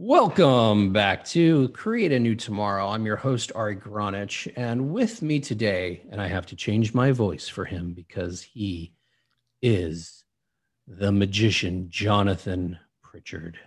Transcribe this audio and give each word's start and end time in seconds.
Welcome 0.00 0.92
back 0.92 1.24
to 1.30 1.70
Create 1.70 2.12
a 2.12 2.20
New 2.20 2.36
Tomorrow. 2.36 2.86
I'm 2.86 3.04
your 3.04 3.16
host, 3.16 3.50
Ari 3.56 3.74
Gronich, 3.74 4.48
and 4.54 4.92
with 4.92 5.22
me 5.22 5.40
today, 5.40 6.02
and 6.12 6.22
I 6.22 6.28
have 6.28 6.46
to 6.46 6.56
change 6.56 6.94
my 6.94 7.10
voice 7.10 7.48
for 7.48 7.64
him 7.64 7.94
because 7.94 8.40
he 8.40 8.92
is 9.60 10.22
the 10.86 11.10
magician, 11.10 11.90
Jonathan 11.90 12.78
Pritchard. 13.02 13.58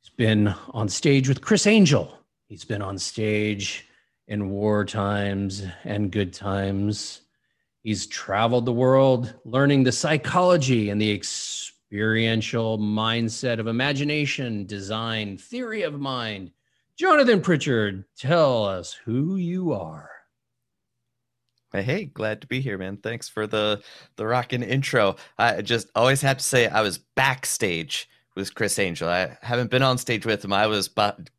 He's 0.00 0.10
been 0.10 0.48
on 0.70 0.88
stage 0.88 1.28
with 1.28 1.40
Criss 1.40 1.68
Angel. 1.68 2.18
He's 2.48 2.64
been 2.64 2.82
on 2.82 2.98
stage 2.98 3.86
in 4.26 4.50
war 4.50 4.84
times 4.84 5.64
and 5.84 6.10
good 6.10 6.32
times. 6.32 7.20
He's 7.84 8.08
traveled 8.08 8.66
the 8.66 8.72
world 8.72 9.32
learning 9.44 9.84
the 9.84 9.92
psychology 9.92 10.90
and 10.90 11.00
the 11.00 11.12
experiential 11.92 12.78
mindset 12.78 13.58
of 13.58 13.66
imagination, 13.66 14.64
design, 14.64 15.36
theory 15.36 15.82
of 15.82 16.00
mind. 16.00 16.50
Jonathan 16.96 17.42
Pritchard, 17.42 18.06
tell 18.16 18.64
us 18.64 18.94
who 18.94 19.36
you 19.36 19.74
are. 19.74 20.08
Hey, 21.74 22.06
glad 22.06 22.40
to 22.40 22.46
be 22.46 22.62
here, 22.62 22.78
man. 22.78 22.96
Thanks 22.96 23.28
for 23.28 23.46
the 23.46 23.82
the 24.16 24.26
rockin' 24.26 24.62
intro. 24.62 25.16
I 25.36 25.60
just 25.60 25.88
always 25.94 26.22
have 26.22 26.38
to 26.38 26.42
say 26.42 26.66
I 26.66 26.80
was 26.80 26.96
backstage 26.96 28.08
with 28.36 28.54
Criss 28.54 28.78
Angel. 28.78 29.06
I 29.06 29.36
haven't 29.42 29.70
been 29.70 29.82
on 29.82 29.98
stage 29.98 30.24
with 30.24 30.42
him. 30.42 30.54
I 30.54 30.68
was 30.68 30.88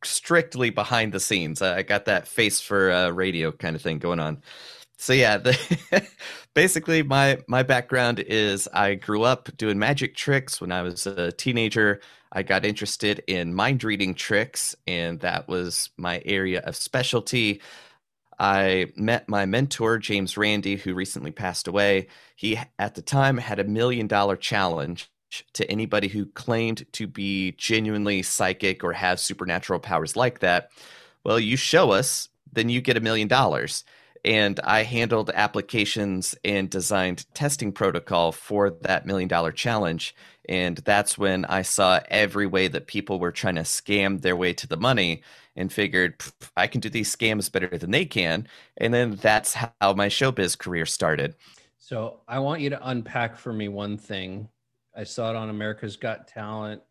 strictly 0.03 0.69
behind 0.69 1.13
the 1.13 1.19
scenes. 1.19 1.63
I 1.63 1.81
got 1.81 2.05
that 2.05 2.27
face 2.27 2.61
for 2.61 2.91
uh, 2.91 3.09
radio 3.09 3.51
kind 3.51 3.75
of 3.75 3.81
thing 3.81 3.97
going 3.97 4.19
on 4.19 4.43
so 5.03 5.11
yeah, 5.11 5.37
the, 5.37 6.07
basically 6.53 7.03
my 7.03 7.39
my 7.47 7.63
background 7.63 8.19
is 8.19 8.67
I 8.73 8.95
grew 8.95 9.23
up 9.23 9.55
doing 9.57 9.79
magic 9.79 10.15
tricks 10.15 10.61
when 10.61 10.71
I 10.71 10.81
was 10.81 11.05
a 11.07 11.31
teenager. 11.31 12.01
I 12.31 12.43
got 12.43 12.65
interested 12.65 13.23
in 13.27 13.53
mind 13.53 13.83
reading 13.83 14.15
tricks, 14.15 14.75
and 14.87 15.19
that 15.19 15.47
was 15.47 15.89
my 15.97 16.21
area 16.25 16.61
of 16.61 16.75
specialty. 16.75 17.61
I 18.39 18.91
met 18.95 19.29
my 19.29 19.45
mentor, 19.45 19.99
James 19.99 20.37
Randi, 20.37 20.75
who 20.75 20.95
recently 20.95 21.31
passed 21.31 21.67
away. 21.67 22.07
He, 22.35 22.59
at 22.79 22.95
the 22.95 23.03
time, 23.03 23.37
had 23.37 23.59
a 23.59 23.63
million 23.63 24.07
dollar 24.07 24.35
challenge 24.35 25.11
to 25.53 25.69
anybody 25.69 26.07
who 26.07 26.25
claimed 26.25 26.85
to 26.93 27.07
be 27.07 27.51
genuinely 27.53 28.23
psychic 28.23 28.83
or 28.83 28.93
have 28.93 29.19
supernatural 29.19 29.79
powers 29.79 30.15
like 30.15 30.39
that. 30.39 30.71
Well, 31.23 31.39
you 31.39 31.55
show 31.57 31.91
us, 31.91 32.29
then 32.51 32.69
you 32.69 32.81
get 32.81 32.97
a 32.97 33.01
million 33.01 33.27
dollars 33.27 33.83
and 34.25 34.59
I 34.63 34.83
handled 34.83 35.31
applications 35.33 36.35
and 36.45 36.69
designed 36.69 37.25
testing 37.33 37.71
protocol 37.71 38.31
for 38.31 38.69
that 38.69 39.05
million 39.05 39.27
dollar 39.27 39.51
challenge. 39.51 40.15
And 40.47 40.77
that's 40.77 41.17
when 41.17 41.45
I 41.45 41.61
saw 41.61 41.99
every 42.09 42.47
way 42.47 42.67
that 42.67 42.87
people 42.87 43.19
were 43.19 43.31
trying 43.31 43.55
to 43.55 43.61
scam 43.61 44.21
their 44.21 44.35
way 44.35 44.53
to 44.53 44.67
the 44.67 44.77
money 44.77 45.23
and 45.55 45.71
figured 45.71 46.21
I 46.57 46.67
can 46.67 46.81
do 46.81 46.89
these 46.89 47.13
scams 47.13 47.51
better 47.51 47.77
than 47.77 47.91
they 47.91 48.05
can. 48.05 48.47
And 48.77 48.93
then 48.93 49.15
that's 49.15 49.53
how 49.53 49.93
my 49.93 50.07
showbiz 50.07 50.57
career 50.57 50.85
started. 50.85 51.35
So 51.77 52.21
I 52.27 52.39
want 52.39 52.61
you 52.61 52.69
to 52.71 52.89
unpack 52.89 53.37
for 53.37 53.51
me 53.53 53.67
one 53.67 53.97
thing. 53.97 54.47
I 54.95 55.03
saw 55.03 55.29
it 55.31 55.35
on 55.35 55.49
America's 55.49 55.97
Got 55.97 56.27
Talent. 56.27 56.81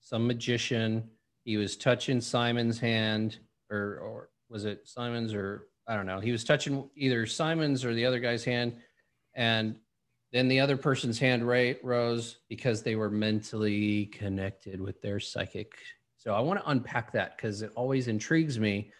Some 0.00 0.26
magician, 0.26 1.08
he 1.44 1.56
was 1.56 1.76
touching 1.76 2.20
Simon's 2.20 2.80
hand, 2.80 3.38
or 3.70 3.98
or 3.98 4.28
was 4.48 4.64
it 4.64 4.88
Simon's 4.88 5.32
or 5.32 5.68
I 5.90 5.96
don't 5.96 6.06
know. 6.06 6.20
He 6.20 6.30
was 6.30 6.44
touching 6.44 6.88
either 6.94 7.26
Simon's 7.26 7.84
or 7.84 7.92
the 7.92 8.06
other 8.06 8.20
guy's 8.20 8.44
hand, 8.44 8.76
and 9.34 9.74
then 10.32 10.46
the 10.46 10.60
other 10.60 10.76
person's 10.76 11.18
hand 11.18 11.46
right 11.46 11.80
rose 11.82 12.36
because 12.48 12.84
they 12.84 12.94
were 12.94 13.10
mentally 13.10 14.06
connected 14.06 14.80
with 14.80 15.02
their 15.02 15.18
psychic. 15.18 15.72
So 16.16 16.32
I 16.32 16.38
want 16.38 16.60
to 16.60 16.70
unpack 16.70 17.10
that 17.14 17.36
because 17.36 17.62
it 17.62 17.72
always 17.74 18.06
intrigues 18.06 18.56
me. 18.56 18.92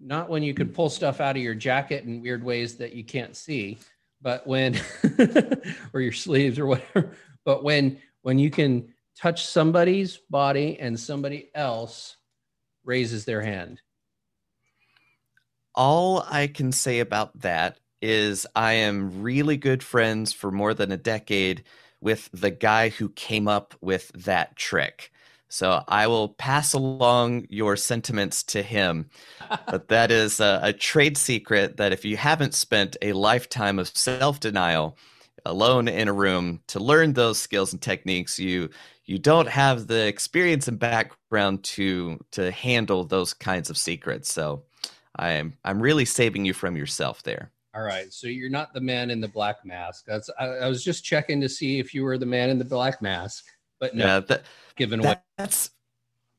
Not 0.00 0.28
when 0.28 0.42
you 0.42 0.52
could 0.52 0.74
pull 0.74 0.90
stuff 0.90 1.20
out 1.20 1.36
of 1.36 1.42
your 1.42 1.54
jacket 1.54 2.02
in 2.02 2.20
weird 2.20 2.42
ways 2.42 2.74
that 2.78 2.92
you 2.92 3.04
can't 3.04 3.36
see, 3.36 3.78
but 4.20 4.44
when 4.48 4.80
or 5.92 6.00
your 6.00 6.10
sleeves 6.10 6.58
or 6.58 6.66
whatever, 6.66 7.14
but 7.44 7.62
when 7.62 7.98
when 8.22 8.36
you 8.36 8.50
can 8.50 8.92
touch 9.16 9.46
somebody's 9.46 10.16
body 10.28 10.76
and 10.80 10.98
somebody 10.98 11.50
else 11.54 12.16
raises 12.82 13.24
their 13.24 13.42
hand 13.42 13.80
all 15.74 16.24
I 16.28 16.46
can 16.46 16.72
say 16.72 17.00
about 17.00 17.38
that 17.40 17.78
is 18.02 18.46
I 18.54 18.72
am 18.72 19.22
really 19.22 19.56
good 19.56 19.82
friends 19.82 20.32
for 20.32 20.50
more 20.50 20.74
than 20.74 20.90
a 20.90 20.96
decade 20.96 21.64
with 22.00 22.30
the 22.32 22.50
guy 22.50 22.88
who 22.88 23.10
came 23.10 23.46
up 23.46 23.74
with 23.80 24.10
that 24.14 24.56
trick. 24.56 25.12
So 25.48 25.82
I 25.88 26.06
will 26.06 26.28
pass 26.28 26.72
along 26.72 27.46
your 27.50 27.76
sentiments 27.76 28.42
to 28.44 28.62
him. 28.62 29.10
but 29.66 29.88
that 29.88 30.10
is 30.22 30.40
a, 30.40 30.60
a, 30.62 30.72
trade 30.72 31.18
secret 31.18 31.76
that 31.76 31.92
if 31.92 32.04
you 32.04 32.16
haven't 32.16 32.54
spent 32.54 32.96
a 33.02 33.12
lifetime 33.12 33.78
of 33.78 33.88
self 33.88 34.38
denial 34.38 34.96
alone 35.44 35.88
in 35.88 36.06
a 36.06 36.12
room 36.12 36.60
to 36.68 36.78
learn 36.78 37.12
those 37.12 37.38
skills 37.38 37.72
and 37.72 37.82
techniques, 37.82 38.38
you 38.38 38.70
you 39.04 39.18
don't 39.18 39.48
have 39.48 39.88
the 39.88 40.06
experience 40.06 40.68
and 40.68 40.78
background 40.78 41.64
to 41.64 42.20
to 42.30 42.52
handle 42.52 43.04
those 43.04 43.34
kinds 43.34 43.68
of 43.70 43.76
secrets. 43.76 44.32
So 44.32 44.62
I'm 45.16 45.54
I'm 45.64 45.80
really 45.80 46.04
saving 46.04 46.44
you 46.44 46.54
from 46.54 46.76
yourself 46.76 47.22
there. 47.22 47.52
All 47.74 47.82
right, 47.82 48.12
so 48.12 48.26
you're 48.26 48.50
not 48.50 48.74
the 48.74 48.80
man 48.80 49.10
in 49.10 49.20
the 49.20 49.28
black 49.28 49.64
mask. 49.64 50.04
That's 50.06 50.28
I, 50.38 50.46
I 50.46 50.68
was 50.68 50.82
just 50.82 51.04
checking 51.04 51.40
to 51.40 51.48
see 51.48 51.78
if 51.78 51.94
you 51.94 52.02
were 52.02 52.18
the 52.18 52.26
man 52.26 52.50
in 52.50 52.58
the 52.58 52.64
black 52.64 53.00
mask, 53.00 53.44
but 53.78 53.94
no. 53.94 54.06
Yeah, 54.06 54.20
that, 54.20 54.42
given 54.76 55.00
that, 55.02 55.24
that's 55.38 55.70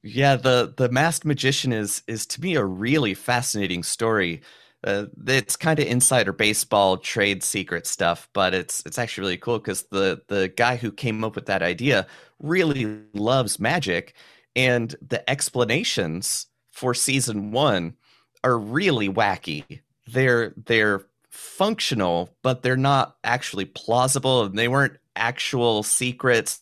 yeah 0.04 0.36
the 0.36 0.74
the 0.76 0.90
masked 0.90 1.26
magician 1.26 1.72
is 1.72 2.02
is 2.08 2.26
to 2.26 2.42
me 2.42 2.56
a 2.56 2.66
really 2.66 3.14
fascinating 3.14 3.84
story. 3.84 4.42
Uh, 4.84 5.06
it's 5.28 5.56
kind 5.56 5.80
of 5.80 5.86
insider 5.86 6.34
baseball 6.34 6.98
trade 6.98 7.44
secret 7.44 7.86
stuff, 7.86 8.28
but 8.34 8.54
it's 8.54 8.84
it's 8.86 8.98
actually 8.98 9.22
really 9.22 9.38
cool 9.38 9.60
because 9.60 9.84
the 9.84 10.22
the 10.28 10.52
guy 10.58 10.76
who 10.76 10.92
came 10.92 11.24
up 11.24 11.36
with 11.36 11.46
that 11.46 11.62
idea 11.62 12.08
really 12.40 13.00
loves 13.14 13.60
magic, 13.60 14.16
and 14.56 14.96
the 15.08 15.30
explanations 15.30 16.48
for 16.72 16.94
season 16.94 17.52
one 17.52 17.96
are 18.44 18.58
really 18.58 19.10
wacky. 19.10 19.82
They're 20.08 20.54
they're 20.66 21.06
functional, 21.30 22.30
but 22.42 22.62
they're 22.62 22.78
not 22.78 23.18
actually 23.24 23.66
plausible 23.66 24.44
and 24.44 24.58
they 24.58 24.68
weren't 24.68 24.98
actual 25.16 25.84
secrets. 25.84 26.62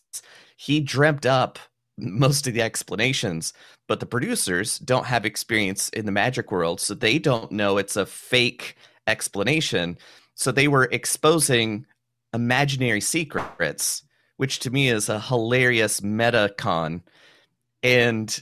He 0.56 0.80
dreamt 0.80 1.26
up 1.26 1.58
most 1.98 2.46
of 2.46 2.54
the 2.54 2.62
explanations, 2.62 3.52
but 3.86 4.00
the 4.00 4.06
producers 4.06 4.78
don't 4.78 5.06
have 5.06 5.26
experience 5.26 5.88
in 5.90 6.06
the 6.06 6.12
magic 6.12 6.50
world, 6.52 6.80
so 6.80 6.94
they 6.94 7.18
don't 7.18 7.50
know 7.52 7.78
it's 7.78 7.96
a 7.96 8.06
fake 8.06 8.76
explanation. 9.06 9.98
So 10.34 10.52
they 10.52 10.68
were 10.68 10.88
exposing 10.92 11.86
imaginary 12.32 13.00
secrets, 13.00 14.02
which 14.36 14.60
to 14.60 14.70
me 14.70 14.88
is 14.88 15.08
a 15.08 15.20
hilarious 15.20 16.02
meta 16.02 16.54
con. 16.56 17.02
And 17.82 18.40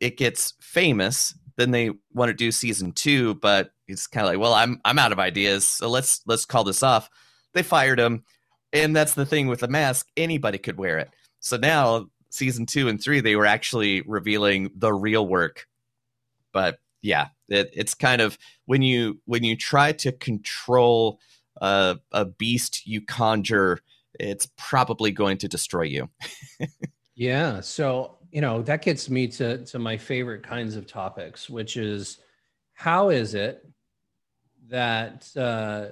it 0.00 0.16
gets 0.16 0.54
famous 0.60 1.34
then 1.58 1.72
they 1.72 1.90
want 2.14 2.30
to 2.30 2.34
do 2.34 2.52
season 2.52 2.92
two, 2.92 3.34
but 3.34 3.72
he's 3.86 4.06
kind 4.06 4.24
of 4.24 4.32
like, 4.32 4.40
well, 4.40 4.54
I'm 4.54 4.80
I'm 4.84 4.98
out 4.98 5.12
of 5.12 5.18
ideas, 5.18 5.66
so 5.66 5.90
let's 5.90 6.22
let's 6.24 6.46
call 6.46 6.64
this 6.64 6.84
off. 6.84 7.10
They 7.52 7.64
fired 7.64 7.98
him, 7.98 8.22
and 8.72 8.94
that's 8.94 9.14
the 9.14 9.26
thing 9.26 9.48
with 9.48 9.60
the 9.60 9.68
mask; 9.68 10.06
anybody 10.16 10.58
could 10.58 10.78
wear 10.78 10.98
it. 10.98 11.10
So 11.40 11.56
now 11.56 12.06
season 12.30 12.64
two 12.64 12.88
and 12.88 13.02
three, 13.02 13.20
they 13.20 13.34
were 13.34 13.44
actually 13.44 14.02
revealing 14.02 14.70
the 14.76 14.92
real 14.92 15.26
work. 15.26 15.66
But 16.52 16.78
yeah, 17.02 17.28
it, 17.48 17.70
it's 17.72 17.94
kind 17.94 18.20
of 18.20 18.38
when 18.66 18.82
you 18.82 19.20
when 19.24 19.42
you 19.42 19.56
try 19.56 19.92
to 19.92 20.12
control 20.12 21.18
a, 21.60 21.98
a 22.12 22.24
beast 22.24 22.86
you 22.86 23.00
conjure, 23.00 23.80
it's 24.14 24.48
probably 24.56 25.10
going 25.10 25.38
to 25.38 25.48
destroy 25.48 25.82
you. 25.82 26.08
yeah. 27.16 27.60
So 27.62 28.17
you 28.30 28.40
know 28.40 28.62
that 28.62 28.82
gets 28.82 29.08
me 29.08 29.26
to 29.26 29.64
to 29.64 29.78
my 29.78 29.96
favorite 29.96 30.42
kinds 30.42 30.76
of 30.76 30.86
topics 30.86 31.48
which 31.48 31.76
is 31.76 32.18
how 32.74 33.08
is 33.08 33.34
it 33.34 33.66
that 34.68 35.28
uh, 35.36 35.86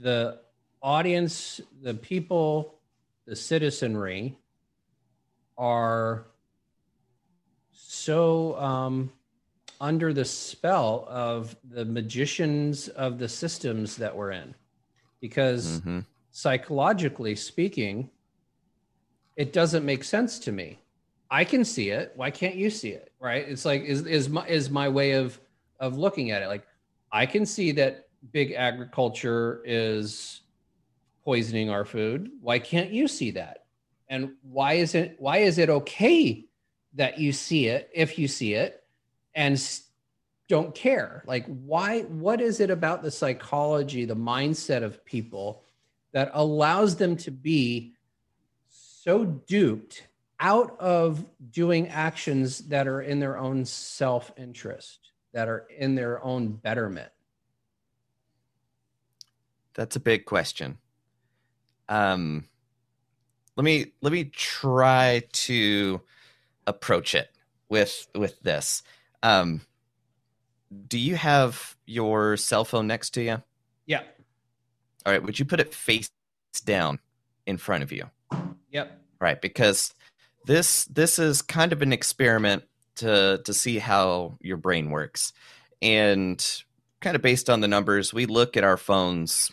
the 0.00 0.40
audience 0.82 1.60
the 1.82 1.94
people 1.94 2.78
the 3.26 3.36
citizenry 3.36 4.36
are 5.56 6.26
so 7.72 8.58
um, 8.58 9.12
under 9.80 10.12
the 10.12 10.24
spell 10.24 11.06
of 11.08 11.56
the 11.70 11.84
magicians 11.84 12.88
of 12.88 13.18
the 13.18 13.28
systems 13.28 13.96
that 13.96 14.14
we're 14.14 14.32
in 14.32 14.54
because 15.20 15.80
mm-hmm. 15.80 16.00
psychologically 16.30 17.34
speaking 17.36 18.10
it 19.36 19.52
doesn't 19.52 19.84
make 19.84 20.04
sense 20.04 20.38
to 20.38 20.52
me 20.52 20.78
I 21.30 21.44
can 21.44 21.64
see 21.64 21.90
it. 21.90 22.12
Why 22.16 22.30
can't 22.30 22.54
you 22.54 22.70
see 22.70 22.90
it? 22.90 23.12
Right? 23.20 23.46
It's 23.48 23.64
like 23.64 23.82
is 23.82 24.06
is 24.06 24.28
my 24.28 24.46
is 24.46 24.70
my 24.70 24.88
way 24.88 25.12
of 25.12 25.40
of 25.80 25.98
looking 25.98 26.30
at 26.30 26.42
it. 26.42 26.48
Like 26.48 26.66
I 27.12 27.26
can 27.26 27.46
see 27.46 27.72
that 27.72 28.08
big 28.32 28.52
agriculture 28.52 29.62
is 29.64 30.42
poisoning 31.24 31.70
our 31.70 31.84
food. 31.84 32.30
Why 32.40 32.58
can't 32.58 32.90
you 32.90 33.08
see 33.08 33.30
that? 33.32 33.64
And 34.08 34.32
why 34.42 34.74
is 34.74 34.94
it 34.94 35.16
why 35.18 35.38
is 35.38 35.58
it 35.58 35.70
okay 35.70 36.46
that 36.94 37.18
you 37.18 37.32
see 37.32 37.66
it, 37.66 37.90
if 37.92 38.18
you 38.18 38.28
see 38.28 38.54
it, 38.54 38.84
and 39.34 39.60
don't 40.48 40.74
care. 40.74 41.24
Like, 41.26 41.46
why? 41.46 42.02
What 42.02 42.40
is 42.40 42.60
it 42.60 42.70
about 42.70 43.02
the 43.02 43.10
psychology, 43.10 44.04
the 44.04 44.16
mindset 44.16 44.82
of 44.82 45.04
people 45.04 45.62
that 46.12 46.30
allows 46.34 46.96
them 46.96 47.16
to 47.16 47.30
be 47.30 47.94
so 48.68 49.24
duped 49.24 50.06
out 50.44 50.78
of 50.78 51.24
doing 51.50 51.88
actions 51.88 52.58
that 52.58 52.86
are 52.86 53.00
in 53.00 53.18
their 53.18 53.38
own 53.38 53.64
self 53.64 54.30
interest, 54.36 55.10
that 55.32 55.48
are 55.48 55.66
in 55.78 55.94
their 55.94 56.22
own 56.22 56.52
betterment? 56.52 57.10
That's 59.72 59.96
a 59.96 60.00
big 60.00 60.26
question. 60.26 60.76
Um, 61.88 62.44
let 63.56 63.64
me 63.64 63.92
let 64.02 64.12
me 64.12 64.24
try 64.24 65.22
to 65.32 66.02
approach 66.66 67.14
it 67.14 67.30
with 67.70 68.06
with 68.14 68.38
this. 68.42 68.82
Um, 69.22 69.62
do 70.88 70.98
you 70.98 71.16
have 71.16 71.76
your 71.86 72.36
cell 72.36 72.66
phone 72.66 72.86
next 72.86 73.10
to 73.10 73.22
you? 73.22 73.42
Yeah. 73.86 74.02
All 75.06 75.12
right. 75.12 75.22
Would 75.22 75.38
you 75.38 75.46
put 75.46 75.60
it 75.60 75.72
face 75.72 76.10
down 76.66 76.98
in 77.46 77.56
front 77.56 77.82
of 77.82 77.92
you? 77.92 78.10
Yep. 78.70 79.00
Right, 79.20 79.40
because 79.40 79.94
this 80.46 80.84
this 80.86 81.18
is 81.18 81.42
kind 81.42 81.72
of 81.72 81.82
an 81.82 81.92
experiment 81.92 82.64
to 82.96 83.40
to 83.44 83.54
see 83.54 83.78
how 83.78 84.34
your 84.40 84.56
brain 84.56 84.90
works, 84.90 85.32
and 85.82 86.62
kind 87.00 87.16
of 87.16 87.22
based 87.22 87.50
on 87.50 87.60
the 87.60 87.68
numbers, 87.68 88.14
we 88.14 88.26
look 88.26 88.56
at 88.56 88.64
our 88.64 88.76
phones 88.76 89.52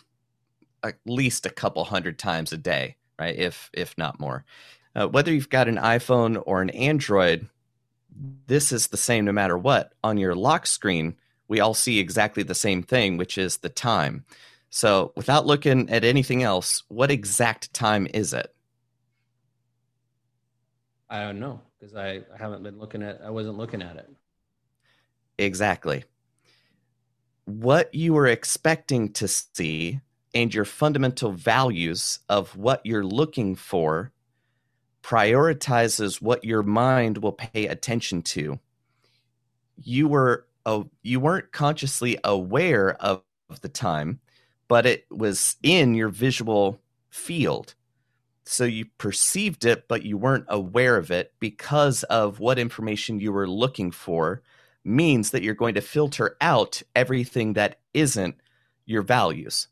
at 0.82 0.96
least 1.06 1.46
a 1.46 1.50
couple 1.50 1.84
hundred 1.84 2.18
times 2.18 2.52
a 2.52 2.56
day, 2.56 2.96
right? 3.18 3.36
If 3.36 3.70
if 3.72 3.96
not 3.98 4.20
more. 4.20 4.44
Uh, 4.94 5.08
whether 5.08 5.32
you've 5.32 5.48
got 5.48 5.68
an 5.68 5.76
iPhone 5.76 6.42
or 6.44 6.60
an 6.60 6.70
Android, 6.70 7.48
this 8.46 8.72
is 8.72 8.88
the 8.88 8.96
same 8.96 9.24
no 9.24 9.32
matter 9.32 9.56
what. 9.56 9.92
On 10.04 10.18
your 10.18 10.34
lock 10.34 10.66
screen, 10.66 11.16
we 11.48 11.60
all 11.60 11.74
see 11.74 11.98
exactly 11.98 12.42
the 12.42 12.54
same 12.54 12.82
thing, 12.82 13.16
which 13.16 13.38
is 13.38 13.58
the 13.58 13.68
time. 13.68 14.24
So, 14.70 15.12
without 15.16 15.46
looking 15.46 15.90
at 15.90 16.04
anything 16.04 16.42
else, 16.42 16.82
what 16.88 17.10
exact 17.10 17.72
time 17.74 18.06
is 18.12 18.32
it? 18.32 18.54
I 21.12 21.24
don't 21.24 21.40
know 21.40 21.60
because 21.78 21.94
I, 21.94 22.22
I 22.34 22.38
haven't 22.38 22.62
been 22.62 22.78
looking 22.78 23.02
at. 23.02 23.20
I 23.22 23.28
wasn't 23.28 23.58
looking 23.58 23.82
at 23.82 23.96
it. 23.96 24.10
Exactly. 25.36 26.04
What 27.44 27.94
you 27.94 28.14
were 28.14 28.28
expecting 28.28 29.12
to 29.14 29.28
see 29.28 30.00
and 30.34 30.54
your 30.54 30.64
fundamental 30.64 31.32
values 31.32 32.20
of 32.30 32.56
what 32.56 32.80
you're 32.86 33.04
looking 33.04 33.56
for 33.56 34.10
prioritizes 35.02 36.22
what 36.22 36.44
your 36.44 36.62
mind 36.62 37.18
will 37.18 37.32
pay 37.32 37.66
attention 37.66 38.22
to. 38.22 38.58
You 39.76 40.08
were 40.08 40.46
uh, 40.64 40.84
you 41.02 41.20
weren't 41.20 41.52
consciously 41.52 42.18
aware 42.24 42.94
of, 43.02 43.22
of 43.50 43.60
the 43.60 43.68
time, 43.68 44.20
but 44.66 44.86
it 44.86 45.04
was 45.10 45.56
in 45.62 45.94
your 45.94 46.08
visual 46.08 46.80
field. 47.10 47.74
So 48.44 48.64
you 48.64 48.86
perceived 48.98 49.64
it, 49.64 49.86
but 49.88 50.02
you 50.02 50.16
weren't 50.16 50.46
aware 50.48 50.96
of 50.96 51.10
it 51.10 51.32
because 51.38 52.02
of 52.04 52.40
what 52.40 52.58
information 52.58 53.20
you 53.20 53.32
were 53.32 53.48
looking 53.48 53.90
for 53.90 54.42
means 54.84 55.30
that 55.30 55.42
you're 55.42 55.54
going 55.54 55.74
to 55.74 55.80
filter 55.80 56.36
out 56.40 56.82
everything 56.96 57.52
that 57.52 57.78
isn't 57.94 58.34
your 58.84 59.02
values. 59.02 59.68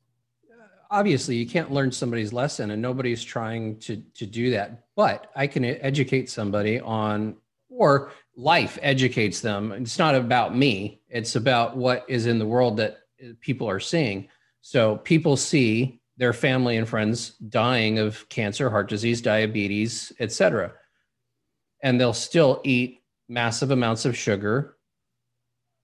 Uh, 0.49 0.65
obviously 0.91 1.37
you 1.37 1.47
can't 1.47 1.73
learn 1.73 1.91
somebody's 1.91 2.33
lesson 2.33 2.71
and 2.71 2.81
nobody's 2.81 3.25
trying 3.25 3.77
to 3.81 3.97
to 4.15 4.25
do 4.25 4.51
that. 4.53 4.85
But 4.95 5.31
i 5.35 5.47
can 5.47 5.65
educate 5.65 6.31
somebody 6.31 6.79
on 6.79 7.37
or 7.69 8.13
life 8.37 8.79
educates 8.83 9.41
them. 9.41 9.73
It's 9.73 9.99
not 9.99 10.15
about 10.15 10.57
me. 10.57 11.01
It's 11.09 11.35
about 11.37 11.77
what 11.77 12.05
is 12.09 12.27
in 12.27 12.39
the 12.39 12.47
world 12.47 12.77
that 12.77 12.99
uh, 13.23 13.33
people 13.41 13.69
are 13.69 13.81
seeing. 13.81 14.29
So 14.61 14.97
people 14.97 15.37
see 15.37 16.00
their 16.21 16.33
family 16.33 16.77
and 16.77 16.89
friends 16.89 17.31
dying 17.49 17.99
of 17.99 18.29
cancer 18.29 18.71
heart 18.71 18.89
disease 18.89 19.21
diabetes 19.21 20.13
etc 20.21 20.73
and 21.83 22.01
they'll 22.01 22.13
still 22.13 22.61
eat 22.63 23.03
massive 23.29 23.71
amounts 23.71 24.05
of 24.05 24.17
sugar 24.17 24.77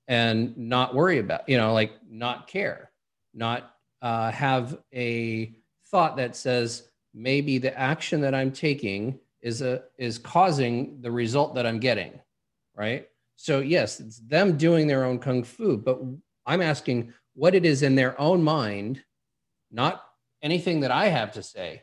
and 0.08 0.56
not 0.56 0.94
worry 0.94 1.18
about 1.18 1.48
you 1.48 1.56
know 1.56 1.72
like 1.72 1.92
not 2.08 2.46
care 2.46 2.90
not 3.34 3.72
uh, 4.02 4.30
have 4.30 4.78
a 4.94 5.54
thought 5.88 6.16
that 6.16 6.36
says 6.36 6.88
maybe 7.14 7.58
the 7.58 7.76
action 7.78 8.20
that 8.20 8.34
I'm 8.34 8.52
taking 8.52 9.18
is 9.40 9.62
a 9.62 9.82
is 9.98 10.18
causing 10.18 11.00
the 11.00 11.10
result 11.10 11.54
that 11.54 11.66
I'm 11.66 11.78
getting, 11.78 12.12
right? 12.74 13.08
So 13.36 13.60
yes, 13.60 14.00
it's 14.00 14.18
them 14.18 14.56
doing 14.56 14.86
their 14.86 15.04
own 15.04 15.18
kung 15.18 15.44
fu, 15.44 15.76
but 15.76 16.00
I'm 16.46 16.62
asking 16.62 17.12
what 17.34 17.54
it 17.54 17.64
is 17.64 17.82
in 17.82 17.94
their 17.94 18.18
own 18.20 18.42
mind, 18.42 19.02
not 19.70 20.04
anything 20.46 20.80
that 20.80 20.92
I 20.92 21.08
have 21.08 21.32
to 21.32 21.42
say. 21.42 21.82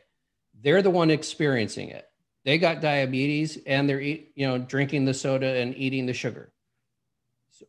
They're 0.62 0.82
the 0.82 0.90
one 0.90 1.10
experiencing 1.10 1.90
it. 1.90 2.06
They 2.44 2.56
got 2.56 2.80
diabetes 2.80 3.58
and 3.66 3.88
they're 3.88 4.00
eat, 4.00 4.32
you 4.34 4.46
know 4.46 4.58
drinking 4.58 5.04
the 5.04 5.14
soda 5.14 5.46
and 5.46 5.76
eating 5.76 6.06
the 6.06 6.14
sugar. 6.14 6.52
So 7.50 7.66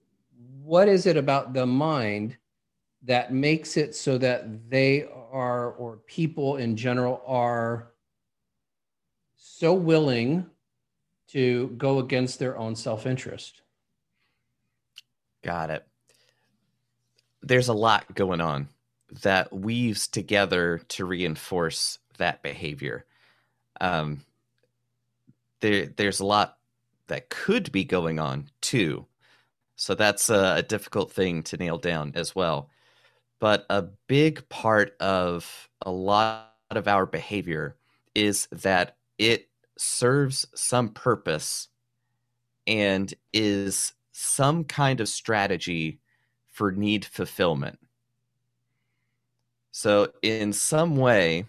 what 0.63 0.87
is 0.87 1.05
it 1.05 1.17
about 1.17 1.53
the 1.53 1.65
mind 1.65 2.37
that 3.03 3.33
makes 3.33 3.77
it 3.77 3.93
so 3.93 4.17
that 4.17 4.69
they 4.69 5.07
are, 5.31 5.71
or 5.73 5.97
people 6.07 6.55
in 6.55 6.77
general, 6.77 7.21
are 7.27 7.91
so 9.35 9.73
willing 9.73 10.45
to 11.27 11.67
go 11.77 11.99
against 11.99 12.39
their 12.39 12.57
own 12.57 12.75
self 12.75 13.05
interest. 13.05 13.61
Got 15.43 15.69
it. 15.69 15.85
There's 17.41 17.67
a 17.67 17.73
lot 17.73 18.15
going 18.15 18.41
on 18.41 18.69
that 19.23 19.53
weaves 19.53 20.07
together 20.07 20.81
to 20.89 21.05
reinforce 21.05 21.99
that 22.17 22.41
behavior. 22.41 23.05
Um, 23.79 24.21
there, 25.59 25.87
there's 25.87 26.19
a 26.19 26.25
lot 26.25 26.57
that 27.07 27.29
could 27.29 27.71
be 27.71 27.83
going 27.83 28.19
on 28.19 28.49
too. 28.61 29.05
So 29.75 29.95
that's 29.95 30.29
a, 30.29 30.55
a 30.57 30.63
difficult 30.63 31.11
thing 31.11 31.43
to 31.43 31.57
nail 31.57 31.77
down 31.77 32.13
as 32.15 32.35
well 32.35 32.69
but 33.39 33.65
a 33.69 33.83
big 34.07 34.47
part 34.49 34.95
of 34.99 35.69
a 35.81 35.91
lot 35.91 36.53
of 36.71 36.87
our 36.87 37.05
behavior 37.05 37.75
is 38.13 38.47
that 38.51 38.95
it 39.17 39.49
serves 39.77 40.47
some 40.55 40.89
purpose 40.89 41.67
and 42.65 43.13
is 43.33 43.93
some 44.11 44.63
kind 44.63 45.01
of 45.01 45.09
strategy 45.09 45.99
for 46.49 46.71
need 46.71 47.03
fulfillment. 47.05 47.77
So, 49.77 50.13
in 50.21 50.53
some 50.53 50.95
way, 50.95 51.47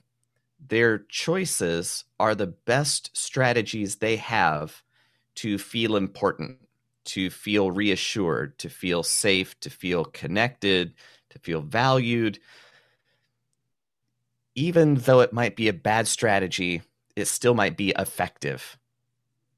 their 0.58 0.98
choices 0.98 2.04
are 2.18 2.34
the 2.34 2.48
best 2.48 3.16
strategies 3.16 3.94
they 3.94 4.16
have 4.16 4.82
to 5.36 5.58
feel 5.58 5.94
important, 5.94 6.58
to 7.04 7.30
feel 7.30 7.70
reassured, 7.70 8.58
to 8.58 8.68
feel 8.68 9.04
safe, 9.04 9.60
to 9.60 9.70
feel 9.70 10.04
connected, 10.06 10.92
to 11.30 11.38
feel 11.38 11.60
valued. 11.60 12.40
Even 14.56 14.96
though 14.96 15.20
it 15.20 15.32
might 15.32 15.54
be 15.54 15.68
a 15.68 15.72
bad 15.72 16.08
strategy, 16.08 16.82
it 17.14 17.26
still 17.26 17.54
might 17.54 17.76
be 17.76 17.94
effective. 17.96 18.76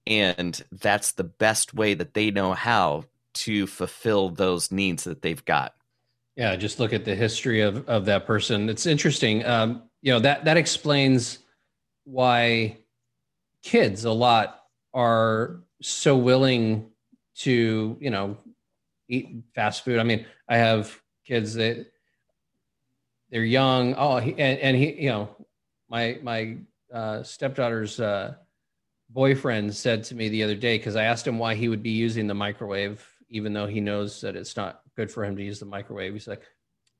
And 0.06 0.62
that's 0.70 1.12
the 1.12 1.24
best 1.24 1.72
way 1.72 1.94
that 1.94 2.12
they 2.12 2.30
know 2.30 2.52
how 2.52 3.04
to 3.32 3.66
fulfill 3.66 4.28
those 4.28 4.70
needs 4.70 5.04
that 5.04 5.22
they've 5.22 5.44
got. 5.46 5.77
Yeah, 6.38 6.54
just 6.54 6.78
look 6.78 6.92
at 6.92 7.04
the 7.04 7.16
history 7.16 7.62
of, 7.62 7.88
of 7.88 8.04
that 8.04 8.24
person. 8.24 8.68
It's 8.68 8.86
interesting. 8.86 9.44
Um, 9.44 9.82
you 10.02 10.12
know, 10.12 10.20
that 10.20 10.44
that 10.44 10.56
explains 10.56 11.40
why 12.04 12.78
kids 13.64 14.04
a 14.04 14.12
lot 14.12 14.62
are 14.94 15.64
so 15.82 16.16
willing 16.16 16.90
to, 17.38 17.96
you 18.00 18.10
know, 18.10 18.36
eat 19.08 19.42
fast 19.56 19.84
food. 19.84 19.98
I 19.98 20.04
mean, 20.04 20.26
I 20.48 20.58
have 20.58 20.96
kids 21.26 21.54
that 21.54 21.86
they're 23.30 23.42
young. 23.42 23.96
Oh, 23.96 24.18
he, 24.18 24.30
and, 24.30 24.60
and 24.60 24.76
he, 24.76 24.92
you 24.92 25.08
know, 25.08 25.36
my 25.88 26.20
my 26.22 26.58
uh, 26.94 27.24
stepdaughter's 27.24 27.98
uh, 27.98 28.34
boyfriend 29.10 29.74
said 29.74 30.04
to 30.04 30.14
me 30.14 30.28
the 30.28 30.44
other 30.44 30.54
day 30.54 30.78
because 30.78 30.94
I 30.94 31.02
asked 31.02 31.26
him 31.26 31.40
why 31.40 31.56
he 31.56 31.68
would 31.68 31.82
be 31.82 31.90
using 31.90 32.28
the 32.28 32.34
microwave, 32.34 33.04
even 33.28 33.52
though 33.52 33.66
he 33.66 33.80
knows 33.80 34.20
that 34.20 34.36
it's 34.36 34.56
not 34.56 34.82
good 34.98 35.10
for 35.10 35.24
him 35.24 35.36
to 35.36 35.42
use 35.42 35.60
the 35.60 35.64
microwave. 35.64 36.12
He's 36.12 36.26
like, 36.26 36.42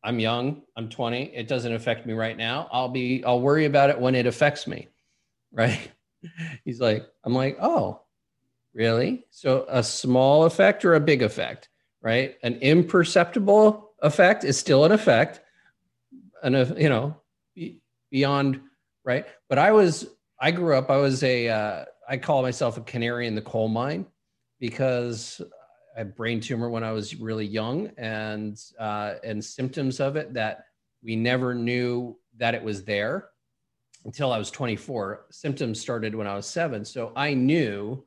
"I'm 0.05 0.21
young. 0.21 0.63
I'm 0.77 0.89
20. 0.89 1.35
It 1.35 1.49
doesn't 1.49 1.75
affect 1.75 2.07
me 2.07 2.15
right 2.15 2.37
now. 2.37 2.69
I'll 2.73 2.89
be. 2.89 3.25
I'll 3.25 3.41
worry 3.41 3.65
about 3.67 3.91
it 3.91 4.01
when 4.01 4.15
it 4.15 4.27
affects 4.27 4.67
me." 4.67 4.89
Right? 5.51 5.91
He's 6.67 6.79
like, 6.79 7.07
"I'm 7.25 7.33
like, 7.33 7.57
oh, 7.59 8.03
really? 8.75 9.25
So 9.31 9.65
a 9.67 9.83
small 9.83 10.45
effect 10.45 10.85
or 10.85 10.95
a 10.95 11.01
big 11.01 11.23
effect?" 11.23 11.71
Right? 12.03 12.37
An 12.43 12.57
imperceptible 12.57 13.93
effect 14.03 14.45
is 14.45 14.59
still 14.59 14.85
an 14.85 14.93
effect 14.93 15.41
and 16.43 16.55
you 16.79 16.89
know 16.89 17.17
beyond 18.13 18.61
right 19.05 19.27
but 19.49 19.59
i 19.59 19.73
was 19.73 20.07
i 20.41 20.53
grew 20.53 20.77
up 20.77 20.89
i 20.89 20.97
was 20.97 21.25
a 21.25 21.49
uh, 21.49 21.85
I 22.09 22.17
call 22.17 22.43
myself 22.43 22.79
a 22.79 22.81
canary 22.81 23.27
in 23.27 23.35
the 23.35 23.43
coal 23.43 23.69
mine 23.69 24.07
because 24.59 25.43
Had 25.99 26.15
brain 26.15 26.39
tumor 26.39 26.71
when 26.71 26.85
I 26.85 26.93
was 26.93 27.17
really 27.17 27.45
young, 27.45 27.91
and 27.99 28.57
uh, 28.79 29.15
and 29.25 29.45
symptoms 29.45 29.99
of 29.99 30.15
it 30.15 30.33
that 30.35 30.67
we 31.03 31.17
never 31.17 31.57
knew 31.57 32.17
that 32.37 32.55
it 32.55 32.63
was 32.63 32.85
there 32.85 33.31
until 34.05 34.33
I 34.33 34.39
was 34.39 34.53
24. 34.53 35.27
Symptoms 35.33 35.81
started 35.81 36.15
when 36.15 36.29
I 36.29 36.37
was 36.37 36.47
seven, 36.47 36.85
so 36.85 37.13
I 37.17 37.35
knew 37.35 38.05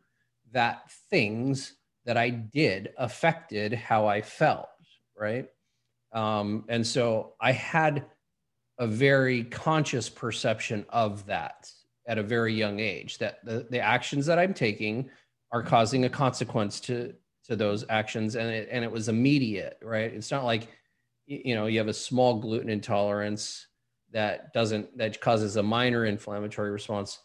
that 0.54 0.90
things 1.10 1.76
that 2.06 2.16
I 2.16 2.30
did 2.30 2.94
affected 2.98 3.74
how 3.74 4.08
I 4.08 4.22
felt, 4.22 4.70
right? 5.20 5.50
Um, 6.14 6.64
and 6.70 6.88
so 6.88 7.34
I 7.42 7.52
had 7.52 8.06
a 8.80 8.88
very 8.88 9.44
conscious 9.44 10.08
perception 10.08 10.86
of 10.88 11.26
that 11.26 11.70
at 12.08 12.18
a 12.18 12.24
very 12.24 12.54
young 12.54 12.80
age 12.80 13.18
that 13.18 13.44
the, 13.44 13.68
the 13.70 13.82
actions 13.82 14.26
that 14.28 14.40
I'm 14.40 14.54
taking 14.54 15.10
are 15.52 15.62
causing 15.62 16.06
a 16.06 16.10
consequence 16.10 16.80
to 16.80 17.14
to 17.51 17.58
those 17.58 17.84
actions 17.89 18.36
and 18.36 18.50
it, 18.50 18.70
and 18.72 18.81
it 18.81 18.91
was 18.91 19.10
immediate 19.10 19.77
right? 19.84 20.13
It's 20.13 20.31
not 20.31 20.46
like 20.46 20.70
you 21.27 21.53
know 21.53 21.65
you 21.65 21.79
have 21.79 21.89
a 21.89 21.93
small 21.93 22.39
gluten 22.39 22.70
intolerance 22.70 23.67
that 24.13 24.53
doesn't 24.53 24.98
that 24.98 25.20
causes 25.20 25.58
a 25.58 25.63
minor 25.63 26.05
inflammatory 26.05 26.72
response 26.72 27.20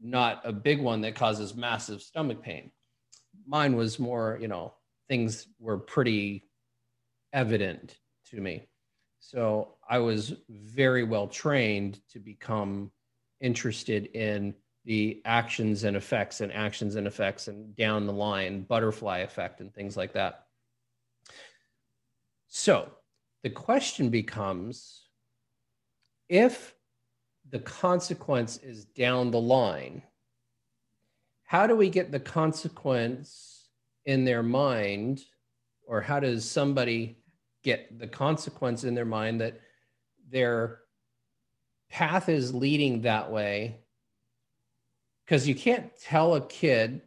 not 0.00 0.40
a 0.44 0.52
big 0.52 0.80
one 0.80 1.00
that 1.02 1.14
causes 1.14 1.54
massive 1.54 2.02
stomach 2.02 2.42
pain. 2.42 2.72
Mine 3.46 3.76
was 3.76 4.00
more 4.00 4.36
you 4.40 4.48
know 4.48 4.74
things 5.08 5.46
were 5.60 5.78
pretty 5.78 6.50
evident 7.32 7.98
to 8.30 8.40
me. 8.40 8.66
So 9.20 9.76
i 9.88 9.98
was 9.98 10.34
very 10.48 11.04
well 11.04 11.28
trained 11.28 12.00
to 12.10 12.18
become 12.18 12.90
interested 13.40 14.06
in 14.06 14.54
the 14.84 15.22
actions 15.24 15.84
and 15.84 15.96
effects 15.96 16.40
and 16.40 16.52
actions 16.52 16.96
and 16.96 17.06
effects 17.06 17.48
and 17.48 17.76
down 17.76 18.06
the 18.06 18.12
line 18.12 18.62
butterfly 18.62 19.18
effect 19.18 19.60
and 19.60 19.72
things 19.72 19.96
like 19.96 20.12
that. 20.12 20.46
So 22.48 22.90
the 23.42 23.50
question 23.50 24.10
becomes 24.10 25.06
if 26.28 26.74
the 27.50 27.58
consequence 27.58 28.56
is 28.58 28.84
down 28.86 29.30
the 29.30 29.40
line 29.40 30.02
how 31.52 31.66
do 31.66 31.76
we 31.76 31.90
get 31.90 32.10
the 32.10 32.18
consequence 32.18 33.68
in 34.06 34.24
their 34.24 34.42
mind 34.42 35.22
or 35.86 36.00
how 36.00 36.18
does 36.18 36.50
somebody 36.50 37.18
get 37.62 37.98
the 37.98 38.06
consequence 38.06 38.84
in 38.84 38.94
their 38.94 39.04
mind 39.04 39.38
that 39.42 39.60
their 40.30 40.78
path 41.90 42.30
is 42.30 42.54
leading 42.54 43.02
that 43.02 43.30
way 43.30 43.76
because 45.24 45.46
you 45.46 45.54
can't 45.54 45.90
tell 46.00 46.34
a 46.34 46.40
kid 46.40 47.02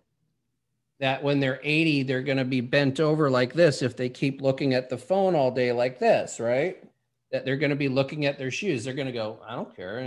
that 0.99 1.23
when 1.23 1.39
they're 1.39 1.59
80 1.63 2.03
they're 2.03 2.23
going 2.23 2.37
to 2.37 2.45
be 2.45 2.61
bent 2.61 2.99
over 2.99 3.29
like 3.29 3.53
this 3.53 3.81
if 3.81 3.97
they 3.97 4.09
keep 4.09 4.41
looking 4.41 4.73
at 4.73 4.89
the 4.89 4.97
phone 4.97 5.35
all 5.35 5.51
day 5.51 5.71
like 5.71 5.99
this 5.99 6.39
right? 6.39 6.83
That 7.31 7.45
they're 7.45 7.57
going 7.57 7.71
to 7.71 7.75
be 7.75 7.89
looking 7.89 8.25
at 8.25 8.37
their 8.37 8.51
shoes. 8.51 8.83
They're 8.85 8.93
going 8.93 9.07
to 9.07 9.13
go 9.13 9.39
i 9.47 9.55
don't 9.55 9.75
care. 9.75 9.99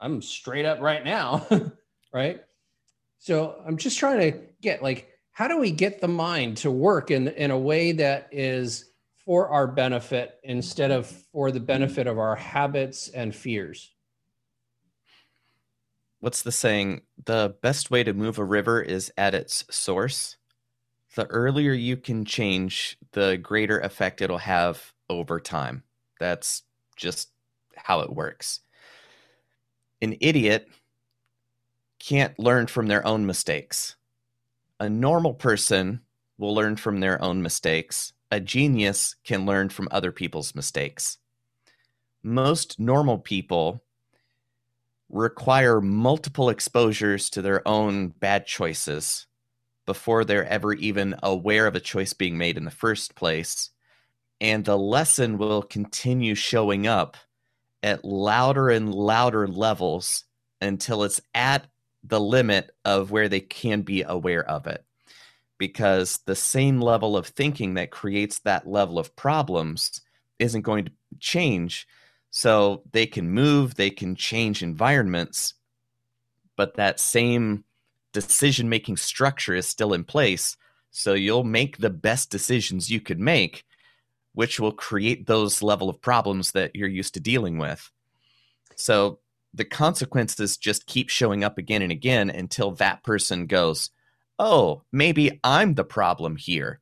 I'm 0.00 0.22
straight 0.22 0.66
up 0.66 0.80
right 0.80 1.04
now. 1.04 1.46
Right? 2.12 2.44
So 3.18 3.60
i'm 3.66 3.76
just 3.76 3.98
trying 3.98 4.20
to 4.20 4.38
get 4.62 4.84
like 4.84 5.08
how 5.32 5.48
do 5.48 5.58
we 5.58 5.72
get 5.72 6.00
the 6.00 6.06
mind 6.06 6.58
to 6.58 6.70
work 6.70 7.10
in 7.10 7.26
in 7.26 7.50
a 7.50 7.58
way 7.58 7.90
that 7.90 8.28
is 8.30 8.92
for 9.24 9.48
our 9.48 9.66
benefit 9.66 10.38
instead 10.42 10.90
of 10.90 11.06
for 11.06 11.50
the 11.50 11.60
benefit 11.60 12.06
of 12.06 12.18
our 12.18 12.36
habits 12.36 13.08
and 13.08 13.34
fears. 13.34 13.93
What's 16.24 16.40
the 16.40 16.52
saying? 16.52 17.02
The 17.26 17.54
best 17.60 17.90
way 17.90 18.02
to 18.02 18.14
move 18.14 18.38
a 18.38 18.44
river 18.44 18.80
is 18.80 19.12
at 19.18 19.34
its 19.34 19.62
source. 19.70 20.38
The 21.16 21.26
earlier 21.26 21.72
you 21.74 21.98
can 21.98 22.24
change, 22.24 22.96
the 23.12 23.36
greater 23.36 23.78
effect 23.80 24.22
it'll 24.22 24.38
have 24.38 24.94
over 25.10 25.38
time. 25.38 25.82
That's 26.18 26.62
just 26.96 27.28
how 27.76 28.00
it 28.00 28.14
works. 28.14 28.60
An 30.00 30.16
idiot 30.18 30.70
can't 31.98 32.38
learn 32.38 32.68
from 32.68 32.86
their 32.86 33.06
own 33.06 33.26
mistakes. 33.26 33.96
A 34.80 34.88
normal 34.88 35.34
person 35.34 36.00
will 36.38 36.54
learn 36.54 36.76
from 36.76 37.00
their 37.00 37.22
own 37.22 37.42
mistakes 37.42 38.14
a 38.30 38.40
genius 38.40 39.14
can 39.24 39.44
learn 39.44 39.68
from 39.68 39.88
other 39.90 40.10
people's 40.10 40.54
mistakes. 40.54 41.18
Most 42.22 42.80
normal 42.80 43.18
people 43.18 43.83
require 45.14 45.80
multiple 45.80 46.50
exposures 46.50 47.30
to 47.30 47.40
their 47.40 47.66
own 47.66 48.08
bad 48.08 48.46
choices 48.46 49.26
before 49.86 50.24
they're 50.24 50.46
ever 50.46 50.72
even 50.74 51.14
aware 51.22 51.66
of 51.66 51.76
a 51.76 51.80
choice 51.80 52.12
being 52.12 52.36
made 52.36 52.56
in 52.56 52.64
the 52.64 52.70
first 52.70 53.14
place. 53.14 53.70
And 54.40 54.64
the 54.64 54.76
lesson 54.76 55.38
will 55.38 55.62
continue 55.62 56.34
showing 56.34 56.86
up 56.86 57.16
at 57.82 58.04
louder 58.04 58.70
and 58.70 58.92
louder 58.92 59.46
levels 59.46 60.24
until 60.60 61.04
it's 61.04 61.20
at 61.32 61.66
the 62.02 62.20
limit 62.20 62.70
of 62.84 63.10
where 63.10 63.28
they 63.28 63.40
can 63.40 63.82
be 63.82 64.02
aware 64.02 64.44
of 64.44 64.66
it 64.66 64.84
because 65.58 66.18
the 66.26 66.34
same 66.34 66.80
level 66.80 67.16
of 67.16 67.26
thinking 67.28 67.74
that 67.74 67.92
creates 67.92 68.40
that 68.40 68.66
level 68.66 68.98
of 68.98 69.14
problems 69.14 70.00
isn't 70.38 70.62
going 70.62 70.86
to 70.86 70.92
change. 71.20 71.86
So 72.36 72.82
they 72.90 73.06
can 73.06 73.30
move, 73.30 73.76
they 73.76 73.90
can 73.90 74.16
change 74.16 74.60
environments, 74.60 75.54
but 76.56 76.74
that 76.74 76.98
same 76.98 77.62
decision 78.12 78.68
making 78.68 78.96
structure 78.96 79.54
is 79.54 79.68
still 79.68 79.92
in 79.92 80.02
place. 80.02 80.56
So 80.90 81.14
you'll 81.14 81.44
make 81.44 81.78
the 81.78 81.90
best 81.90 82.30
decisions 82.30 82.90
you 82.90 83.00
could 83.00 83.20
make, 83.20 83.64
which 84.32 84.58
will 84.58 84.72
create 84.72 85.28
those 85.28 85.62
level 85.62 85.88
of 85.88 86.00
problems 86.00 86.50
that 86.52 86.74
you're 86.74 86.88
used 86.88 87.14
to 87.14 87.20
dealing 87.20 87.56
with. 87.56 87.88
So 88.74 89.20
the 89.54 89.64
consequences 89.64 90.56
just 90.56 90.86
keep 90.86 91.10
showing 91.10 91.44
up 91.44 91.56
again 91.56 91.82
and 91.82 91.92
again 91.92 92.30
until 92.30 92.72
that 92.72 93.04
person 93.04 93.46
goes, 93.46 93.90
oh, 94.40 94.82
maybe 94.90 95.38
I'm 95.44 95.74
the 95.74 95.84
problem 95.84 96.34
here. 96.34 96.80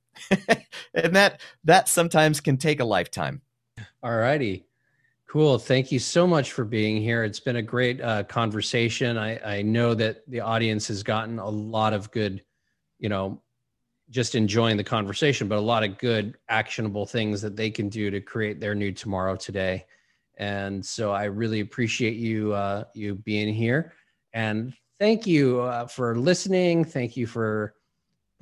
and 0.95 1.15
that 1.15 1.43
that 1.65 1.91
sometimes 1.91 2.41
can 2.41 2.57
take 2.57 2.81
a 2.81 2.87
lifetime. 2.87 3.43
All 4.03 4.17
righty. 4.17 4.65
Cool. 5.33 5.59
Thank 5.59 5.91
you 5.91 5.99
so 5.99 6.27
much 6.27 6.53
for 6.53 6.63
being 6.63 7.01
here. 7.01 7.25
It's 7.25 7.41
been 7.41 7.57
a 7.57 7.63
great 7.63 8.03
uh, 8.03 8.23
conversation. 8.25 9.17
I, 9.17 9.61
I 9.61 9.63
know 9.63 9.95
that 9.95 10.29
the 10.29 10.41
audience 10.41 10.87
has 10.89 11.03
gotten 11.03 11.39
a 11.39 11.49
lot 11.49 11.95
of 11.95 12.11
good, 12.11 12.43
you 12.99 13.09
know, 13.09 13.41
just 14.11 14.35
enjoying 14.35 14.77
the 14.77 14.85
conversation, 14.85 15.49
but 15.49 15.57
a 15.57 15.63
lot 15.63 15.85
of 15.85 15.97
good 15.97 16.37
actionable 16.51 17.07
things 17.07 17.41
that 17.41 17.57
they 17.57 17.71
can 17.71 17.89
do 17.89 18.11
to 18.11 18.21
create 18.21 18.61
their 18.61 18.75
new 18.75 18.93
tomorrow 18.93 19.35
today. 19.35 19.87
And 20.37 20.85
so 20.85 21.13
I 21.13 21.25
really 21.25 21.61
appreciate 21.61 22.17
you 22.17 22.53
uh, 22.53 22.85
you 22.93 23.15
being 23.15 23.55
here. 23.55 23.95
And 24.35 24.75
thank 25.01 25.27
you 25.27 25.63
uh, 25.63 25.87
for 25.87 26.15
listening. 26.15 26.85
Thank 26.85 27.17
you 27.17 27.27
for 27.27 27.73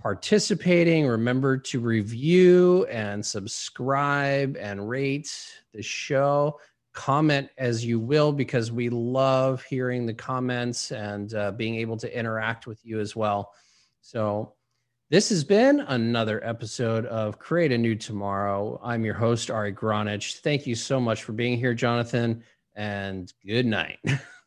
participating. 0.01 1.07
Remember 1.07 1.57
to 1.57 1.79
review 1.79 2.85
and 2.87 3.25
subscribe 3.25 4.57
and 4.59 4.89
rate 4.89 5.31
the 5.73 5.83
show. 5.83 6.59
Comment 6.93 7.49
as 7.57 7.85
you 7.85 8.01
will, 8.01 8.33
because 8.33 8.73
we 8.73 8.89
love 8.89 9.63
hearing 9.63 10.07
the 10.07 10.15
comments 10.15 10.91
and 10.91 11.33
uh, 11.35 11.53
being 11.53 11.77
able 11.77 11.97
to 11.99 12.19
interact 12.19 12.67
with 12.67 12.85
you 12.85 13.01
as 13.01 13.15
well. 13.15 13.53
So, 14.01 14.55
this 15.11 15.29
has 15.31 15.43
been 15.43 15.81
another 15.81 16.41
episode 16.45 17.05
of 17.07 17.37
Create 17.39 17.73
a 17.73 17.79
New 17.79 17.97
Tomorrow. 17.97 18.81
I'm 18.81 19.05
your 19.05 19.15
host, 19.15 19.51
Ari 19.51 19.73
Gronich. 19.73 20.39
Thank 20.39 20.69
you 20.69 20.77
so 20.77 21.01
much 21.01 21.25
for 21.25 21.33
being 21.33 21.59
here, 21.59 21.75
Jonathan, 21.75 22.45
and 22.77 23.33
good 23.45 23.67
night. 23.67 23.99